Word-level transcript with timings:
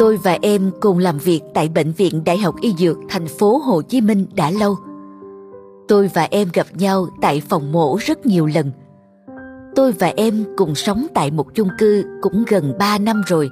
Tôi 0.00 0.16
và 0.16 0.38
em 0.42 0.70
cùng 0.80 0.98
làm 0.98 1.18
việc 1.18 1.40
tại 1.54 1.68
Bệnh 1.68 1.92
viện 1.92 2.24
Đại 2.24 2.38
học 2.38 2.54
Y 2.60 2.74
Dược 2.78 2.98
thành 3.08 3.26
phố 3.26 3.58
Hồ 3.58 3.82
Chí 3.82 4.00
Minh 4.00 4.26
đã 4.34 4.50
lâu. 4.50 4.76
Tôi 5.88 6.10
và 6.14 6.28
em 6.30 6.48
gặp 6.54 6.66
nhau 6.74 7.06
tại 7.20 7.42
phòng 7.48 7.72
mổ 7.72 7.96
rất 8.00 8.26
nhiều 8.26 8.46
lần. 8.46 8.70
Tôi 9.74 9.92
và 9.92 10.12
em 10.16 10.44
cùng 10.56 10.74
sống 10.74 11.06
tại 11.14 11.30
một 11.30 11.54
chung 11.54 11.68
cư 11.78 12.04
cũng 12.22 12.44
gần 12.48 12.72
3 12.78 12.98
năm 12.98 13.22
rồi. 13.26 13.50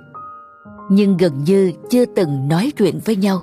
Nhưng 0.90 1.16
gần 1.16 1.44
như 1.44 1.72
chưa 1.90 2.04
từng 2.04 2.48
nói 2.48 2.72
chuyện 2.76 3.00
với 3.04 3.16
nhau. 3.16 3.42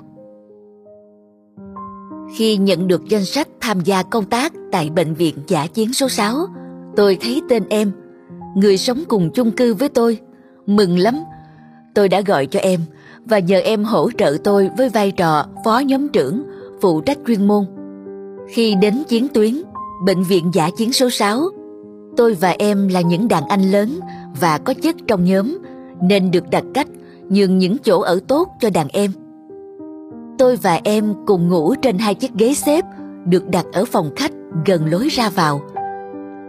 Khi 2.36 2.56
nhận 2.56 2.88
được 2.88 3.04
danh 3.08 3.24
sách 3.24 3.48
tham 3.60 3.80
gia 3.80 4.02
công 4.02 4.24
tác 4.24 4.52
tại 4.72 4.90
Bệnh 4.90 5.14
viện 5.14 5.34
Giả 5.46 5.66
Chiến 5.66 5.92
số 5.92 6.08
6, 6.08 6.36
tôi 6.96 7.18
thấy 7.20 7.42
tên 7.48 7.64
em, 7.68 7.92
người 8.56 8.76
sống 8.76 9.04
cùng 9.08 9.30
chung 9.34 9.50
cư 9.50 9.74
với 9.74 9.88
tôi. 9.88 10.20
Mừng 10.66 10.98
lắm, 10.98 11.14
tôi 11.94 12.08
đã 12.08 12.20
gọi 12.20 12.46
cho 12.46 12.60
em 12.60 12.80
và 13.28 13.38
nhờ 13.38 13.58
em 13.58 13.84
hỗ 13.84 14.10
trợ 14.18 14.36
tôi 14.44 14.70
với 14.76 14.88
vai 14.88 15.10
trò 15.10 15.46
phó 15.64 15.78
nhóm 15.78 16.08
trưởng, 16.08 16.42
phụ 16.80 17.00
trách 17.00 17.18
chuyên 17.26 17.46
môn. 17.46 17.64
Khi 18.48 18.74
đến 18.82 19.02
chiến 19.08 19.28
tuyến, 19.34 19.62
Bệnh 20.04 20.22
viện 20.22 20.50
Giả 20.52 20.70
Chiến 20.76 20.92
số 20.92 21.10
6, 21.10 21.40
tôi 22.16 22.34
và 22.34 22.54
em 22.58 22.88
là 22.88 23.00
những 23.00 23.28
đàn 23.28 23.48
anh 23.48 23.70
lớn 23.70 24.00
và 24.40 24.58
có 24.58 24.74
chức 24.82 24.96
trong 25.06 25.24
nhóm 25.24 25.58
nên 26.02 26.30
được 26.30 26.50
đặt 26.50 26.64
cách 26.74 26.88
nhường 27.28 27.58
những 27.58 27.76
chỗ 27.78 28.00
ở 28.00 28.20
tốt 28.28 28.48
cho 28.60 28.70
đàn 28.70 28.88
em. 28.88 29.10
Tôi 30.38 30.56
và 30.56 30.80
em 30.84 31.14
cùng 31.26 31.48
ngủ 31.48 31.74
trên 31.82 31.98
hai 31.98 32.14
chiếc 32.14 32.34
ghế 32.34 32.54
xếp 32.54 32.84
được 33.24 33.48
đặt 33.48 33.66
ở 33.72 33.84
phòng 33.84 34.10
khách 34.16 34.32
gần 34.66 34.86
lối 34.90 35.08
ra 35.08 35.30
vào. 35.30 35.60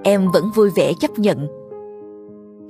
Em 0.04 0.32
vẫn 0.32 0.52
vui 0.56 0.70
vẻ 0.76 0.94
chấp 1.00 1.20
nhận. 1.20 1.48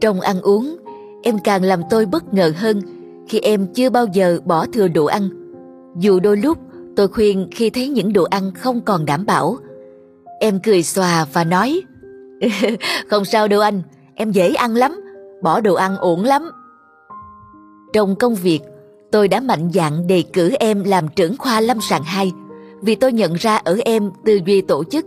Trong 0.02 0.22
ăn 0.22 0.42
uống, 0.42 0.78
em 1.24 1.38
càng 1.44 1.64
làm 1.64 1.82
tôi 1.90 2.06
bất 2.06 2.34
ngờ 2.34 2.52
hơn 2.56 2.82
khi 3.28 3.40
em 3.40 3.68
chưa 3.74 3.90
bao 3.90 4.06
giờ 4.14 4.40
bỏ 4.46 4.66
thừa 4.66 4.88
đồ 4.88 5.06
ăn. 5.06 5.30
Dù 6.00 6.20
đôi 6.20 6.38
lúc 6.38 6.58
tôi 6.96 7.08
khuyên 7.08 7.48
khi 7.52 7.70
thấy 7.70 7.88
những 7.88 8.14
đồ 8.14 8.24
ăn 8.24 8.52
không 8.56 8.82
còn 8.82 9.06
đảm 9.06 9.26
bảo. 9.26 9.58
Em 10.40 10.60
cười 10.64 10.84
xòa 10.84 11.26
và 11.34 11.44
nói 11.44 11.82
Không 13.10 13.26
sao 13.26 13.48
đâu 13.48 13.62
anh, 13.62 13.82
em 14.16 14.32
dễ 14.32 14.54
ăn 14.54 14.76
lắm, 14.76 15.02
bỏ 15.44 15.62
đồ 15.62 15.74
ăn 15.74 15.98
ổn 15.98 16.24
lắm. 16.24 16.52
Trong 17.94 18.16
công 18.16 18.36
việc, 18.36 18.60
tôi 19.12 19.28
đã 19.28 19.40
mạnh 19.40 19.70
dạn 19.74 20.08
đề 20.08 20.24
cử 20.34 20.52
em 20.60 20.84
làm 20.84 21.08
trưởng 21.08 21.38
khoa 21.38 21.62
lâm 21.62 21.78
sàng 21.82 22.04
2 22.04 22.32
vì 22.82 22.96
tôi 22.96 23.14
nhận 23.14 23.34
ra 23.34 23.56
ở 23.56 23.78
em 23.86 24.12
tư 24.26 24.40
duy 24.46 24.62
tổ 24.62 24.84
chức. 24.84 25.06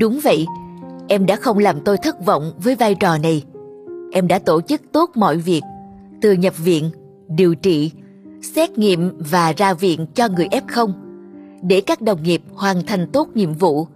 Đúng 0.00 0.20
vậy, 0.22 0.46
em 1.08 1.26
đã 1.26 1.36
không 1.36 1.58
làm 1.58 1.80
tôi 1.80 1.96
thất 1.96 2.26
vọng 2.26 2.52
với 2.62 2.74
vai 2.74 2.94
trò 2.94 3.18
này. 3.18 3.44
Em 4.12 4.28
đã 4.28 4.38
tổ 4.38 4.60
chức 4.60 4.80
tốt 4.92 5.10
mọi 5.14 5.36
việc, 5.36 5.62
từ 6.22 6.32
nhập 6.32 6.54
viện, 6.58 6.90
điều 7.30 7.54
trị, 7.54 7.92
xét 8.42 8.78
nghiệm 8.78 9.12
và 9.18 9.52
ra 9.52 9.74
viện 9.74 10.06
cho 10.14 10.28
người 10.28 10.48
F0 10.48 10.92
để 11.62 11.80
các 11.80 12.00
đồng 12.00 12.22
nghiệp 12.22 12.42
hoàn 12.52 12.86
thành 12.86 13.06
tốt 13.12 13.28
nhiệm 13.34 13.52
vụ. 13.52 13.86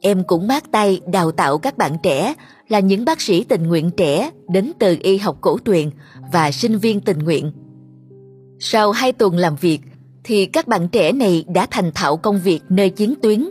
Em 0.00 0.24
cũng 0.24 0.46
mát 0.46 0.64
tay 0.72 1.00
đào 1.12 1.32
tạo 1.32 1.58
các 1.58 1.78
bạn 1.78 1.96
trẻ 2.02 2.34
là 2.68 2.80
những 2.80 3.04
bác 3.04 3.20
sĩ 3.20 3.44
tình 3.44 3.62
nguyện 3.62 3.90
trẻ 3.96 4.30
đến 4.48 4.72
từ 4.78 4.96
y 5.02 5.16
học 5.16 5.38
cổ 5.40 5.58
truyền 5.64 5.90
và 6.32 6.50
sinh 6.50 6.78
viên 6.78 7.00
tình 7.00 7.18
nguyện. 7.18 7.52
Sau 8.58 8.92
hai 8.92 9.12
tuần 9.12 9.36
làm 9.36 9.56
việc 9.56 9.80
thì 10.24 10.46
các 10.46 10.68
bạn 10.68 10.88
trẻ 10.88 11.12
này 11.12 11.44
đã 11.54 11.66
thành 11.70 11.90
thạo 11.94 12.16
công 12.16 12.40
việc 12.40 12.60
nơi 12.68 12.90
chiến 12.90 13.14
tuyến, 13.22 13.48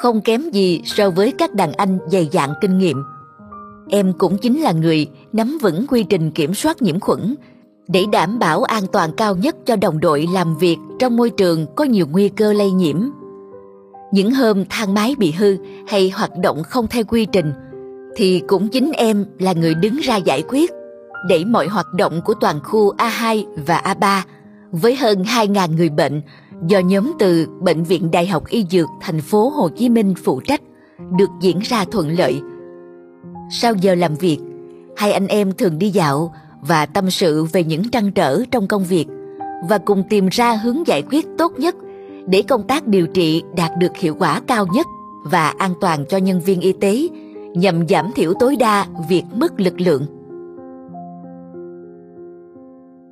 không 0.00 0.20
kém 0.20 0.50
gì 0.50 0.82
so 0.84 1.10
với 1.10 1.32
các 1.38 1.54
đàn 1.54 1.72
anh 1.72 1.98
dày 2.12 2.28
dạn 2.32 2.50
kinh 2.60 2.78
nghiệm. 2.78 3.02
Em 3.88 4.12
cũng 4.18 4.38
chính 4.38 4.60
là 4.60 4.72
người 4.72 5.06
nắm 5.32 5.58
vững 5.62 5.86
quy 5.88 6.02
trình 6.02 6.30
kiểm 6.30 6.54
soát 6.54 6.82
nhiễm 6.82 7.00
khuẩn 7.00 7.34
để 7.88 8.04
đảm 8.12 8.38
bảo 8.38 8.62
an 8.62 8.82
toàn 8.92 9.12
cao 9.16 9.36
nhất 9.36 9.56
cho 9.66 9.76
đồng 9.76 10.00
đội 10.00 10.28
làm 10.32 10.56
việc 10.56 10.76
trong 10.98 11.16
môi 11.16 11.30
trường 11.30 11.66
có 11.76 11.84
nhiều 11.84 12.06
nguy 12.10 12.28
cơ 12.28 12.52
lây 12.52 12.70
nhiễm. 12.70 12.96
Những 14.12 14.30
hôm 14.34 14.64
thang 14.70 14.94
máy 14.94 15.14
bị 15.18 15.32
hư 15.32 15.56
hay 15.86 16.10
hoạt 16.10 16.30
động 16.38 16.62
không 16.62 16.86
theo 16.86 17.04
quy 17.08 17.26
trình 17.26 17.52
thì 18.16 18.42
cũng 18.48 18.68
chính 18.68 18.92
em 18.92 19.24
là 19.38 19.52
người 19.52 19.74
đứng 19.74 19.96
ra 19.96 20.16
giải 20.16 20.42
quyết 20.48 20.70
để 21.28 21.44
mọi 21.44 21.68
hoạt 21.68 21.86
động 21.94 22.20
của 22.24 22.34
toàn 22.34 22.60
khu 22.64 22.96
A2 22.96 23.44
và 23.66 23.82
A3 23.84 24.20
với 24.70 24.96
hơn 24.96 25.22
2.000 25.22 25.76
người 25.76 25.88
bệnh 25.88 26.22
do 26.66 26.78
nhóm 26.78 27.12
từ 27.18 27.46
Bệnh 27.60 27.84
viện 27.84 28.10
Đại 28.10 28.26
học 28.26 28.46
Y 28.46 28.66
Dược 28.70 28.88
thành 29.00 29.20
phố 29.20 29.48
Hồ 29.48 29.68
Chí 29.68 29.88
Minh 29.88 30.14
phụ 30.24 30.40
trách 30.40 30.60
được 31.18 31.30
diễn 31.40 31.58
ra 31.58 31.84
thuận 31.84 32.18
lợi. 32.18 32.40
Sau 33.50 33.74
giờ 33.74 33.94
làm 33.94 34.14
việc, 34.14 34.38
hai 34.96 35.12
anh 35.12 35.26
em 35.26 35.52
thường 35.52 35.78
đi 35.78 35.90
dạo 35.90 36.34
và 36.60 36.86
tâm 36.86 37.10
sự 37.10 37.44
về 37.44 37.64
những 37.64 37.90
trăn 37.90 38.12
trở 38.12 38.42
trong 38.50 38.66
công 38.66 38.84
việc 38.84 39.06
và 39.68 39.78
cùng 39.78 40.02
tìm 40.10 40.28
ra 40.28 40.54
hướng 40.54 40.86
giải 40.86 41.02
quyết 41.10 41.26
tốt 41.38 41.52
nhất 41.58 41.74
để 42.26 42.42
công 42.42 42.66
tác 42.66 42.86
điều 42.86 43.06
trị 43.06 43.42
đạt 43.56 43.70
được 43.78 43.96
hiệu 43.96 44.14
quả 44.18 44.40
cao 44.46 44.66
nhất 44.74 44.86
và 45.24 45.48
an 45.48 45.74
toàn 45.80 46.04
cho 46.08 46.16
nhân 46.16 46.40
viên 46.40 46.60
y 46.60 46.72
tế 46.72 47.08
nhằm 47.54 47.88
giảm 47.88 48.10
thiểu 48.14 48.34
tối 48.34 48.56
đa 48.56 48.86
việc 49.08 49.24
mất 49.34 49.60
lực 49.60 49.80
lượng. 49.80 50.06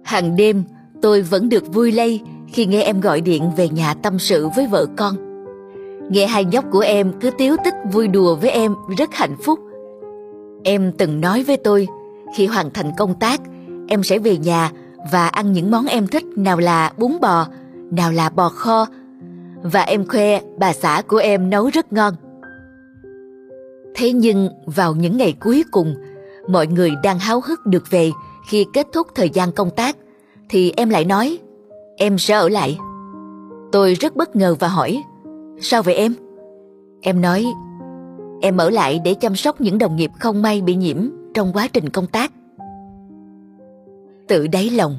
Hàng 0.05 0.37
đêm, 0.37 0.65
tôi 1.03 1.23
vẫn 1.23 1.49
được 1.49 1.75
vui 1.75 1.93
lây 1.93 2.21
khi 2.49 2.67
nghe 2.67 2.83
em 2.83 3.01
gọi 3.01 3.21
điện 3.21 3.51
về 3.57 3.69
nhà 3.69 3.95
tâm 3.95 4.19
sự 4.19 4.49
với 4.57 4.67
vợ 4.67 4.87
con. 4.97 5.15
Nghe 6.11 6.27
hai 6.27 6.45
nhóc 6.45 6.65
của 6.73 6.81
em 6.81 7.13
cứ 7.21 7.31
tiếu 7.39 7.57
tích 7.65 7.75
vui 7.93 8.09
đùa 8.09 8.35
với 8.35 8.51
em 8.51 8.75
rất 8.99 9.15
hạnh 9.15 9.37
phúc. 9.43 9.59
Em 10.65 10.93
từng 10.99 11.21
nói 11.21 11.43
với 11.43 11.57
tôi, 11.57 11.89
khi 12.35 12.47
hoàn 12.47 12.71
thành 12.71 12.91
công 12.99 13.15
tác, 13.15 13.41
em 13.89 14.03
sẽ 14.03 14.19
về 14.19 14.37
nhà 14.37 14.71
và 15.13 15.29
ăn 15.29 15.53
những 15.53 15.71
món 15.71 15.87
em 15.87 16.07
thích 16.07 16.25
nào 16.37 16.59
là 16.59 16.93
bún 16.99 17.21
bò, 17.21 17.47
nào 17.91 18.13
là 18.13 18.29
bò 18.29 18.49
kho. 18.49 18.87
Và 19.63 19.83
em 19.83 20.09
khoe 20.09 20.41
bà 20.59 20.73
xã 20.73 21.03
của 21.09 21.17
em 21.17 21.51
nấu 21.51 21.71
rất 21.73 21.93
ngon. 21.93 22.15
Thế 23.95 24.13
nhưng 24.13 24.49
vào 24.67 24.95
những 24.95 25.17
ngày 25.17 25.33
cuối 25.41 25.65
cùng, 25.71 25.95
mọi 26.49 26.67
người 26.67 26.91
đang 27.03 27.19
háo 27.19 27.41
hức 27.41 27.67
được 27.67 27.91
về 27.91 28.11
khi 28.49 28.67
kết 28.73 28.87
thúc 28.93 29.07
thời 29.15 29.31
gian 29.31 29.53
công 29.53 29.71
tác, 29.71 29.97
thì 30.49 30.73
em 30.77 30.89
lại 30.89 31.05
nói, 31.05 31.39
em 31.97 32.19
sẽ 32.19 32.35
ở 32.35 32.49
lại. 32.49 32.79
Tôi 33.73 33.95
rất 33.95 34.17
bất 34.17 34.37
ngờ 34.37 34.57
và 34.61 34.69
hỏi, 34.69 35.03
sao 35.61 35.83
vậy 35.83 35.95
em? 35.95 36.15
Em 37.03 37.21
nói, 37.21 37.47
em 38.41 38.57
ở 38.57 38.71
lại 38.71 39.01
để 39.05 39.15
chăm 39.15 39.37
sóc 39.37 39.61
những 39.61 39.79
đồng 39.79 39.97
nghiệp 39.97 40.11
không 40.19 40.43
may 40.43 40.61
bị 40.61 40.75
nhiễm 40.75 41.09
trong 41.37 41.53
quá 41.53 41.69
trình 41.73 41.89
công 41.89 42.07
tác. 42.07 42.33
Tự 44.29 44.47
đáy 44.47 44.71
lòng, 44.71 44.97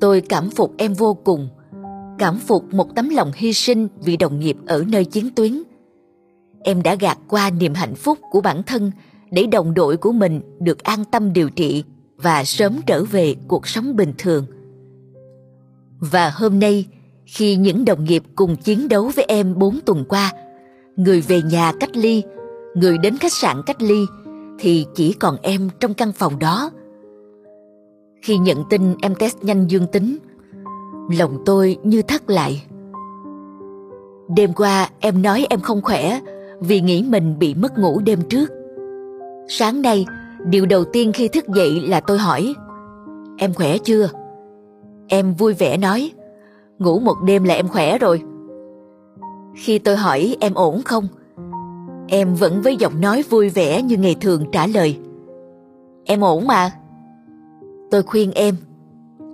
tôi 0.00 0.20
cảm 0.20 0.50
phục 0.50 0.74
em 0.78 0.94
vô 0.94 1.14
cùng, 1.14 1.48
cảm 2.18 2.38
phục 2.38 2.74
một 2.74 2.94
tấm 2.94 3.08
lòng 3.08 3.30
hy 3.34 3.52
sinh 3.52 3.88
vì 4.00 4.16
đồng 4.16 4.40
nghiệp 4.40 4.56
ở 4.66 4.84
nơi 4.88 5.04
chiến 5.04 5.30
tuyến. 5.36 5.62
Em 6.62 6.82
đã 6.82 6.94
gạt 6.94 7.18
qua 7.28 7.50
niềm 7.50 7.74
hạnh 7.74 7.94
phúc 7.94 8.18
của 8.30 8.40
bản 8.40 8.62
thân 8.62 8.90
để 9.30 9.46
đồng 9.46 9.74
đội 9.74 9.96
của 9.96 10.12
mình 10.12 10.40
được 10.60 10.82
an 10.82 11.04
tâm 11.04 11.32
điều 11.32 11.50
trị 11.50 11.84
và 12.16 12.44
sớm 12.44 12.80
trở 12.86 13.04
về 13.04 13.34
cuộc 13.48 13.68
sống 13.68 13.96
bình 13.96 14.12
thường. 14.18 14.46
Và 16.00 16.30
hôm 16.34 16.60
nay, 16.60 16.86
khi 17.26 17.56
những 17.56 17.84
đồng 17.84 18.04
nghiệp 18.04 18.22
cùng 18.36 18.56
chiến 18.56 18.88
đấu 18.88 19.10
với 19.16 19.24
em 19.28 19.58
bốn 19.58 19.78
tuần 19.86 20.04
qua, 20.08 20.32
người 20.96 21.20
về 21.20 21.42
nhà 21.42 21.72
cách 21.80 21.96
ly, 21.96 22.22
người 22.74 22.98
đến 22.98 23.16
khách 23.16 23.32
sạn 23.32 23.62
cách 23.66 23.82
ly, 23.82 24.06
thì 24.58 24.86
chỉ 24.94 25.12
còn 25.12 25.36
em 25.42 25.68
trong 25.80 25.94
căn 25.94 26.12
phòng 26.12 26.38
đó. 26.38 26.70
Khi 28.22 28.38
nhận 28.38 28.64
tin 28.70 28.94
em 29.02 29.14
test 29.14 29.36
nhanh 29.42 29.66
dương 29.66 29.86
tính, 29.92 30.18
lòng 31.18 31.38
tôi 31.46 31.76
như 31.82 32.02
thắt 32.02 32.30
lại. 32.30 32.62
Đêm 34.36 34.52
qua 34.52 34.90
em 35.00 35.22
nói 35.22 35.46
em 35.50 35.60
không 35.60 35.82
khỏe 35.82 36.20
vì 36.60 36.80
nghĩ 36.80 37.04
mình 37.08 37.38
bị 37.38 37.54
mất 37.54 37.78
ngủ 37.78 38.00
đêm 38.00 38.18
trước. 38.28 38.50
Sáng 39.48 39.82
nay, 39.82 40.06
điều 40.46 40.66
đầu 40.66 40.84
tiên 40.84 41.12
khi 41.12 41.28
thức 41.28 41.48
dậy 41.48 41.80
là 41.80 42.00
tôi 42.00 42.18
hỏi 42.18 42.54
Em 43.38 43.54
khỏe 43.54 43.78
chưa? 43.78 44.08
Em 45.08 45.34
vui 45.34 45.54
vẻ 45.54 45.76
nói 45.76 46.12
Ngủ 46.78 46.98
một 46.98 47.16
đêm 47.24 47.44
là 47.44 47.54
em 47.54 47.68
khỏe 47.68 47.98
rồi. 47.98 48.22
Khi 49.56 49.78
tôi 49.78 49.96
hỏi 49.96 50.36
em 50.40 50.54
ổn 50.54 50.82
không? 50.82 51.08
Em 52.10 52.34
vẫn 52.34 52.62
với 52.62 52.76
giọng 52.76 53.00
nói 53.00 53.22
vui 53.30 53.48
vẻ 53.48 53.82
như 53.82 53.96
ngày 53.96 54.16
thường 54.20 54.44
trả 54.52 54.66
lời. 54.66 54.98
Em 56.04 56.20
ổn 56.20 56.46
mà. 56.46 56.70
Tôi 57.90 58.02
khuyên 58.02 58.32
em 58.32 58.54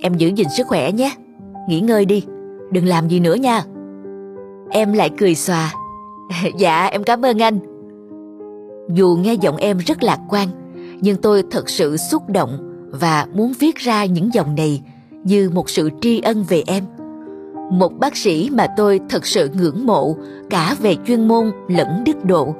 Em 0.00 0.14
giữ 0.14 0.28
gìn 0.28 0.46
sức 0.56 0.66
khỏe 0.66 0.92
nhé. 0.92 1.14
Nghỉ 1.68 1.80
ngơi 1.80 2.04
đi, 2.04 2.24
Đừng 2.70 2.86
làm 2.86 3.08
gì 3.08 3.20
nữa 3.20 3.34
nha. 3.34 3.62
Em 4.70 4.92
lại 4.92 5.10
cười 5.18 5.34
xòa. 5.34 5.72
Dạ 6.58 6.86
em 6.86 7.04
cảm 7.04 7.24
ơn 7.24 7.42
anh. 7.42 7.58
Dù 8.94 9.18
nghe 9.22 9.34
giọng 9.34 9.56
em 9.56 9.78
rất 9.78 10.02
lạc 10.02 10.18
quan, 10.28 10.48
Nhưng 11.00 11.16
tôi 11.16 11.42
thật 11.50 11.70
sự 11.70 11.96
xúc 11.96 12.22
động 12.28 12.58
Và 12.90 13.26
muốn 13.34 13.52
viết 13.58 13.76
ra 13.76 14.04
những 14.04 14.34
dòng 14.34 14.54
này 14.54 14.82
Như 15.24 15.50
một 15.54 15.70
sự 15.70 15.90
tri 16.00 16.20
ân 16.20 16.44
về 16.48 16.62
em. 16.66 16.84
Một 17.70 17.92
bác 17.98 18.16
sĩ 18.16 18.50
mà 18.52 18.66
tôi 18.76 19.00
thật 19.08 19.26
sự 19.26 19.48
ngưỡng 19.54 19.86
mộ 19.86 20.16
Cả 20.50 20.76
về 20.80 20.96
chuyên 21.06 21.28
môn 21.28 21.50
lẫn 21.68 22.04
đức 22.06 22.24
độ. 22.24 22.54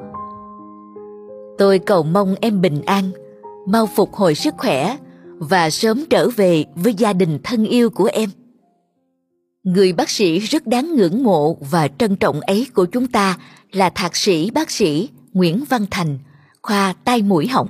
Tôi 1.58 1.78
cầu 1.78 2.02
mong 2.02 2.34
em 2.40 2.60
bình 2.60 2.82
an, 2.86 3.10
Mau 3.66 3.86
phục 3.86 4.14
hồi 4.14 4.34
sức 4.34 4.54
khỏe 4.58 4.96
và 5.38 5.70
sớm 5.70 6.04
trở 6.10 6.28
về 6.28 6.64
với 6.74 6.94
gia 6.94 7.12
đình 7.12 7.38
thân 7.44 7.64
yêu 7.64 7.90
của 7.90 8.10
em. 8.12 8.30
Người 9.62 9.92
bác 9.92 10.10
sĩ 10.10 10.38
rất 10.38 10.66
đáng 10.66 10.94
ngưỡng 10.96 11.24
mộ 11.24 11.56
và 11.70 11.88
trân 11.98 12.16
trọng 12.16 12.40
ấy 12.40 12.66
của 12.74 12.84
chúng 12.84 13.06
ta 13.06 13.38
là 13.72 13.90
thạc 13.90 14.16
sĩ 14.16 14.50
bác 14.50 14.70
sĩ 14.70 15.08
nguyễn 15.32 15.64
văn 15.68 15.86
thành, 15.90 16.18
khoa 16.62 16.94
tai 17.04 17.22
mũi 17.22 17.48
họng. 17.48 17.68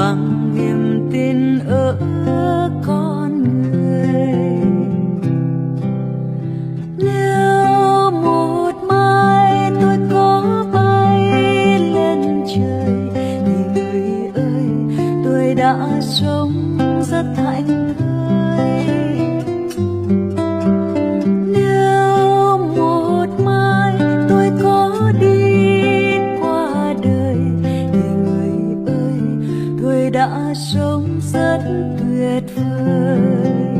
Bằng 0.00 0.54
niềm 0.54 1.08
tin 1.12 1.58
ở 1.68 1.96
con 2.86 3.42
người. 3.62 4.34
Nếu 6.98 8.10
một 8.10 8.72
mai 8.88 9.70
tôi 9.80 9.98
có 10.10 10.64
bay 10.72 11.30
lên 11.78 12.44
trời, 12.54 13.10
thì 13.14 13.36
người 13.74 14.30
ơi, 14.34 14.64
tôi 15.24 15.54
đã 15.54 16.00
sống 16.00 16.78
rất 17.02 17.26
hạnh 17.36 17.94
phúc 17.98 18.06
sống 30.60 31.20
rất 31.32 31.60
tuyệt 31.98 32.42
vời. 32.56 33.79